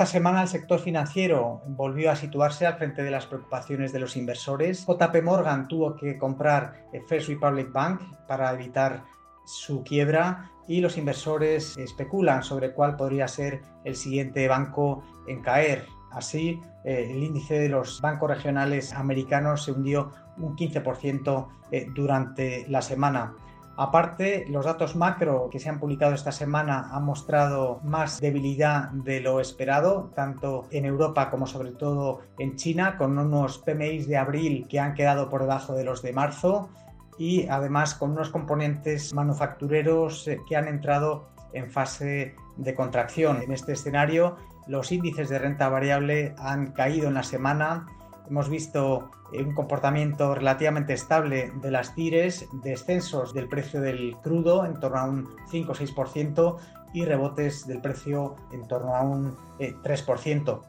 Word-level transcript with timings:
Esta 0.00 0.12
semana 0.12 0.40
el 0.40 0.48
sector 0.48 0.80
financiero 0.80 1.60
volvió 1.66 2.10
a 2.10 2.16
situarse 2.16 2.66
al 2.66 2.78
frente 2.78 3.02
de 3.02 3.10
las 3.10 3.26
preocupaciones 3.26 3.92
de 3.92 3.98
los 3.98 4.16
inversores. 4.16 4.86
JP 4.86 5.22
Morgan 5.22 5.68
tuvo 5.68 5.94
que 5.94 6.16
comprar 6.16 6.86
First 7.06 7.28
Republic 7.28 7.70
Bank 7.70 8.00
para 8.26 8.50
evitar 8.54 9.04
su 9.44 9.84
quiebra 9.84 10.50
y 10.66 10.80
los 10.80 10.96
inversores 10.96 11.76
especulan 11.76 12.42
sobre 12.42 12.72
cuál 12.72 12.96
podría 12.96 13.28
ser 13.28 13.60
el 13.84 13.94
siguiente 13.94 14.48
banco 14.48 15.04
en 15.28 15.42
caer. 15.42 15.84
Así, 16.12 16.58
eh, 16.82 17.08
el 17.10 17.22
índice 17.22 17.58
de 17.58 17.68
los 17.68 18.00
bancos 18.00 18.30
regionales 18.30 18.94
americanos 18.94 19.64
se 19.64 19.72
hundió 19.72 20.12
un 20.38 20.56
15% 20.56 21.46
eh, 21.72 21.88
durante 21.94 22.66
la 22.70 22.80
semana. 22.80 23.34
Aparte, 23.76 24.44
los 24.48 24.66
datos 24.66 24.94
macro 24.94 25.48
que 25.50 25.58
se 25.58 25.68
han 25.68 25.80
publicado 25.80 26.14
esta 26.14 26.32
semana 26.32 26.90
han 26.92 27.04
mostrado 27.04 27.80
más 27.82 28.20
debilidad 28.20 28.90
de 28.90 29.20
lo 29.20 29.40
esperado, 29.40 30.10
tanto 30.14 30.66
en 30.70 30.84
Europa 30.84 31.30
como 31.30 31.46
sobre 31.46 31.70
todo 31.72 32.20
en 32.38 32.56
China, 32.56 32.96
con 32.98 33.18
unos 33.18 33.58
PMIs 33.58 34.06
de 34.06 34.16
abril 34.18 34.66
que 34.68 34.80
han 34.80 34.94
quedado 34.94 35.30
por 35.30 35.42
debajo 35.42 35.74
de 35.74 35.84
los 35.84 36.02
de 36.02 36.12
marzo 36.12 36.68
y 37.18 37.46
además 37.48 37.94
con 37.94 38.12
unos 38.12 38.30
componentes 38.30 39.14
manufactureros 39.14 40.26
eh, 40.26 40.40
que 40.48 40.56
han 40.56 40.68
entrado 40.68 41.28
en 41.52 41.70
fase 41.70 42.34
de 42.56 42.74
contracción. 42.74 43.42
En 43.42 43.52
este 43.52 43.72
escenario, 43.72 44.36
los 44.66 44.92
índices 44.92 45.28
de 45.28 45.38
renta 45.38 45.68
variable 45.68 46.34
han 46.38 46.72
caído 46.72 47.08
en 47.08 47.14
la 47.14 47.22
semana 47.22 47.86
Hemos 48.30 48.48
visto 48.48 49.10
eh, 49.32 49.42
un 49.42 49.54
comportamiento 49.54 50.36
relativamente 50.36 50.92
estable 50.92 51.52
de 51.60 51.72
las 51.72 51.96
tires, 51.96 52.48
descensos 52.62 53.34
del 53.34 53.48
precio 53.48 53.80
del 53.80 54.16
crudo 54.22 54.64
en 54.64 54.78
torno 54.78 54.98
a 54.98 55.04
un 55.04 55.28
5 55.50 55.72
o 55.72 55.74
6% 55.74 56.56
y 56.94 57.04
rebotes 57.04 57.66
del 57.66 57.80
precio 57.80 58.36
en 58.52 58.68
torno 58.68 58.94
a 58.94 59.02
un 59.02 59.36
3%. 59.58 60.60
Eh, 60.62 60.66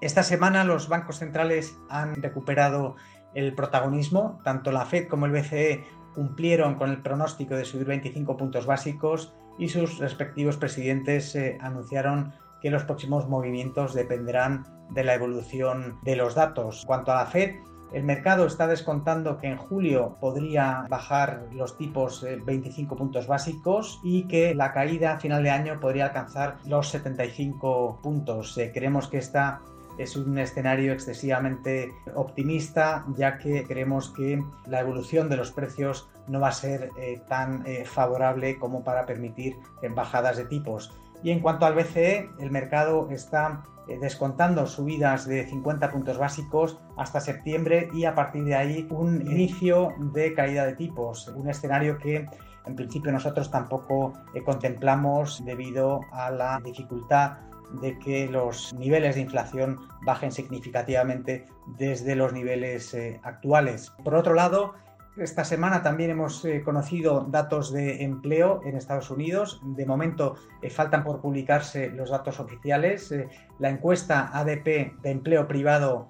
Esta 0.00 0.24
semana 0.24 0.64
los 0.64 0.88
bancos 0.88 1.20
centrales 1.20 1.78
han 1.88 2.20
recuperado 2.20 2.96
el 3.32 3.54
protagonismo, 3.54 4.40
tanto 4.42 4.72
la 4.72 4.84
Fed 4.84 5.06
como 5.06 5.26
el 5.26 5.32
BCE 5.32 5.84
cumplieron 6.16 6.74
con 6.74 6.90
el 6.90 7.00
pronóstico 7.00 7.54
de 7.54 7.64
subir 7.64 7.86
25 7.86 8.36
puntos 8.36 8.66
básicos 8.66 9.32
y 9.56 9.68
sus 9.68 9.98
respectivos 9.98 10.56
presidentes 10.56 11.36
eh, 11.36 11.58
anunciaron 11.60 12.32
que 12.62 12.70
los 12.70 12.84
próximos 12.84 13.28
movimientos 13.28 13.92
dependerán 13.92 14.64
de 14.90 15.04
la 15.04 15.14
evolución 15.14 15.98
de 16.02 16.16
los 16.16 16.34
datos. 16.34 16.84
Cuanto 16.86 17.12
a 17.12 17.16
la 17.16 17.26
Fed, 17.26 17.56
el 17.92 18.04
mercado 18.04 18.46
está 18.46 18.66
descontando 18.66 19.36
que 19.36 19.48
en 19.48 19.58
julio 19.58 20.16
podría 20.18 20.86
bajar 20.88 21.48
los 21.52 21.76
tipos 21.76 22.24
25 22.44 22.96
puntos 22.96 23.26
básicos 23.26 24.00
y 24.02 24.26
que 24.28 24.54
la 24.54 24.72
caída 24.72 25.12
a 25.12 25.20
final 25.20 25.42
de 25.42 25.50
año 25.50 25.78
podría 25.78 26.06
alcanzar 26.06 26.56
los 26.64 26.88
75 26.88 28.00
puntos. 28.02 28.56
Eh, 28.56 28.70
creemos 28.72 29.08
que 29.08 29.18
esta 29.18 29.60
es 29.98 30.16
un 30.16 30.38
escenario 30.38 30.94
excesivamente 30.94 31.92
optimista, 32.14 33.04
ya 33.14 33.36
que 33.36 33.64
creemos 33.64 34.08
que 34.08 34.42
la 34.66 34.80
evolución 34.80 35.28
de 35.28 35.36
los 35.36 35.52
precios 35.52 36.08
no 36.28 36.40
va 36.40 36.48
a 36.48 36.52
ser 36.52 36.90
eh, 36.98 37.20
tan 37.28 37.66
eh, 37.66 37.84
favorable 37.84 38.58
como 38.58 38.84
para 38.84 39.04
permitir 39.04 39.56
bajadas 39.94 40.38
de 40.38 40.46
tipos. 40.46 40.94
Y 41.22 41.30
en 41.30 41.40
cuanto 41.40 41.66
al 41.66 41.74
BCE, 41.74 42.30
el 42.40 42.50
mercado 42.50 43.08
está 43.10 43.62
eh, 43.88 43.98
descontando 44.00 44.66
subidas 44.66 45.26
de 45.26 45.44
50 45.46 45.90
puntos 45.90 46.18
básicos 46.18 46.78
hasta 46.96 47.20
septiembre 47.20 47.88
y 47.92 48.04
a 48.04 48.14
partir 48.14 48.44
de 48.44 48.54
ahí 48.54 48.86
un 48.90 49.22
inicio 49.22 49.94
de 49.98 50.34
caída 50.34 50.64
de 50.64 50.74
tipos, 50.74 51.28
un 51.28 51.48
escenario 51.48 51.98
que 51.98 52.26
en 52.64 52.76
principio 52.76 53.10
nosotros 53.10 53.50
tampoco 53.50 54.12
eh, 54.34 54.42
contemplamos 54.42 55.44
debido 55.44 56.00
a 56.12 56.30
la 56.30 56.60
dificultad 56.64 57.38
de 57.80 57.98
que 57.98 58.28
los 58.28 58.72
niveles 58.74 59.14
de 59.14 59.22
inflación 59.22 59.80
bajen 60.04 60.30
significativamente 60.30 61.46
desde 61.78 62.14
los 62.14 62.32
niveles 62.32 62.92
eh, 62.94 63.20
actuales. 63.24 63.90
Por 64.04 64.14
otro 64.14 64.34
lado, 64.34 64.74
esta 65.16 65.44
semana 65.44 65.82
también 65.82 66.10
hemos 66.10 66.44
eh, 66.44 66.62
conocido 66.62 67.26
datos 67.28 67.72
de 67.72 68.02
empleo 68.02 68.62
en 68.64 68.76
Estados 68.76 69.10
Unidos. 69.10 69.60
De 69.62 69.84
momento 69.84 70.36
eh, 70.62 70.70
faltan 70.70 71.04
por 71.04 71.20
publicarse 71.20 71.90
los 71.90 72.10
datos 72.10 72.40
oficiales. 72.40 73.12
Eh, 73.12 73.28
la 73.58 73.68
encuesta 73.68 74.30
ADP 74.32 75.00
de 75.02 75.10
empleo 75.10 75.46
privado 75.46 76.08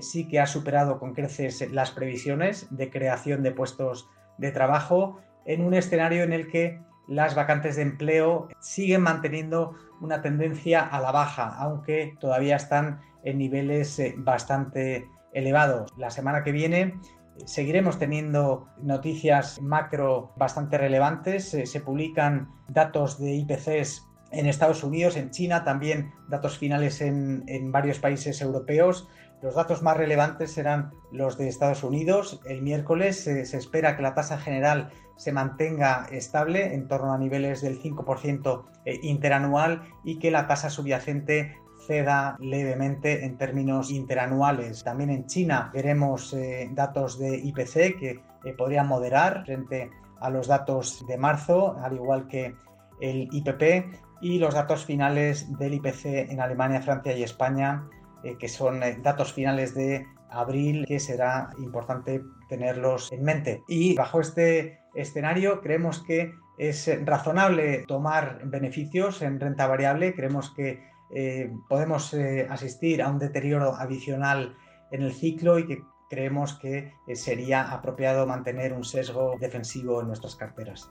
sí 0.00 0.26
que 0.26 0.40
ha 0.40 0.46
superado 0.46 0.98
con 0.98 1.12
creces 1.12 1.70
las 1.70 1.90
previsiones 1.90 2.66
de 2.70 2.88
creación 2.88 3.42
de 3.42 3.50
puestos 3.50 4.08
de 4.38 4.50
trabajo 4.50 5.20
en 5.44 5.62
un 5.62 5.74
escenario 5.74 6.22
en 6.22 6.32
el 6.32 6.48
que 6.48 6.80
las 7.06 7.34
vacantes 7.34 7.76
de 7.76 7.82
empleo 7.82 8.48
siguen 8.60 9.02
manteniendo 9.02 9.74
una 10.00 10.22
tendencia 10.22 10.80
a 10.80 11.02
la 11.02 11.12
baja, 11.12 11.54
aunque 11.58 12.16
todavía 12.18 12.56
están 12.56 13.00
en 13.24 13.36
niveles 13.36 14.00
bastante 14.16 15.06
elevados. 15.34 15.92
La 15.98 16.08
semana 16.08 16.42
que 16.44 16.52
viene 16.52 16.98
Seguiremos 17.46 17.98
teniendo 17.98 18.68
noticias 18.80 19.60
macro 19.60 20.32
bastante 20.36 20.78
relevantes. 20.78 21.48
Se, 21.48 21.80
publican 21.80 22.48
datos 22.68 23.18
de 23.18 23.34
IPCs 23.34 24.06
en 24.30 24.46
Estados 24.46 24.82
Unidos, 24.84 25.16
en 25.16 25.30
China, 25.30 25.64
también 25.64 26.12
datos 26.28 26.58
finales 26.58 27.00
en, 27.00 27.72
varios 27.72 27.98
países 27.98 28.40
europeos. 28.40 29.08
Los 29.42 29.56
datos 29.56 29.82
más 29.82 29.96
relevantes 29.96 30.52
serán 30.52 30.92
los 31.12 31.36
de 31.36 31.48
Estados 31.48 31.82
Unidos. 31.82 32.40
El 32.46 32.62
miércoles 32.62 33.24
se 33.24 33.42
espera 33.42 33.96
que 33.96 34.02
la 34.02 34.14
tasa 34.14 34.38
general 34.38 34.90
se 35.16 35.32
mantenga 35.32 36.06
estable 36.10 36.74
en 36.74 36.88
torno 36.88 37.12
a 37.12 37.18
niveles 37.18 37.60
del 37.62 37.80
5% 37.80 38.64
eh, 38.84 38.98
interanual 39.02 39.82
y 40.02 40.18
que 40.18 40.30
la 40.30 40.46
tasa 40.46 40.70
subyacente 40.70 41.56
ceda 41.86 42.36
levemente 42.40 43.24
en 43.24 43.36
términos 43.36 43.90
interanuales. 43.90 44.84
También 44.84 45.10
en 45.10 45.26
China 45.26 45.70
veremos 45.72 46.32
eh, 46.32 46.68
datos 46.72 47.18
de 47.18 47.36
IPC 47.36 47.98
que 47.98 48.20
eh, 48.44 48.52
podrían 48.56 48.88
moderar 48.88 49.44
frente 49.44 49.90
a 50.20 50.30
los 50.30 50.46
datos 50.46 51.04
de 51.06 51.18
marzo, 51.18 51.76
al 51.82 51.94
igual 51.94 52.26
que 52.28 52.54
el 53.00 53.28
IPP 53.30 53.94
y 54.20 54.38
los 54.38 54.54
datos 54.54 54.84
finales 54.84 55.46
del 55.58 55.74
IPC 55.74 56.30
en 56.30 56.40
Alemania, 56.40 56.80
Francia 56.80 57.16
y 57.16 57.22
España, 57.22 57.88
eh, 58.22 58.36
que 58.38 58.48
son 58.48 58.80
datos 59.02 59.32
finales 59.32 59.74
de 59.74 60.06
abril, 60.30 60.84
que 60.86 60.98
será 60.98 61.50
importante 61.58 62.22
tenerlos 62.48 63.12
en 63.12 63.22
mente. 63.22 63.62
Y 63.68 63.94
bajo 63.94 64.20
este 64.20 64.80
escenario 64.94 65.60
creemos 65.60 66.02
que 66.02 66.32
es 66.56 66.88
razonable 67.04 67.84
tomar 67.86 68.40
beneficios 68.44 69.22
en 69.22 69.40
renta 69.40 69.66
variable, 69.66 70.14
creemos 70.14 70.50
que 70.54 70.93
eh, 71.14 71.52
podemos 71.68 72.12
eh, 72.14 72.46
asistir 72.50 73.00
a 73.00 73.08
un 73.08 73.18
deterioro 73.18 73.74
adicional 73.74 74.56
en 74.90 75.02
el 75.02 75.12
ciclo 75.12 75.58
y 75.58 75.66
que 75.66 75.82
creemos 76.10 76.54
que 76.54 76.92
eh, 77.06 77.16
sería 77.16 77.72
apropiado 77.72 78.26
mantener 78.26 78.72
un 78.72 78.84
sesgo 78.84 79.36
defensivo 79.38 80.00
en 80.00 80.08
nuestras 80.08 80.34
carteras. 80.36 80.90